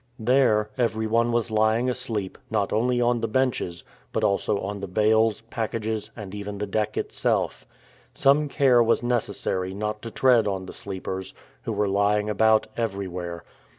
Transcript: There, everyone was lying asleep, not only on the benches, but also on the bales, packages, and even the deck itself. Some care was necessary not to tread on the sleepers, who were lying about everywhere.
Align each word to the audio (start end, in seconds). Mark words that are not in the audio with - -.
There, 0.17 0.71
everyone 0.79 1.31
was 1.31 1.51
lying 1.51 1.87
asleep, 1.87 2.39
not 2.49 2.73
only 2.73 2.99
on 2.99 3.21
the 3.21 3.27
benches, 3.27 3.83
but 4.11 4.23
also 4.23 4.57
on 4.59 4.79
the 4.79 4.87
bales, 4.87 5.41
packages, 5.41 6.09
and 6.15 6.33
even 6.33 6.57
the 6.57 6.65
deck 6.65 6.97
itself. 6.97 7.67
Some 8.15 8.47
care 8.49 8.81
was 8.81 9.03
necessary 9.03 9.75
not 9.75 10.01
to 10.01 10.09
tread 10.09 10.47
on 10.47 10.65
the 10.65 10.73
sleepers, 10.73 11.35
who 11.61 11.71
were 11.71 11.87
lying 11.87 12.31
about 12.31 12.65
everywhere. 12.75 13.43